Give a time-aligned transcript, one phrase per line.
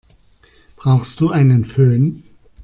[0.77, 2.23] Brauchst du einen Fön?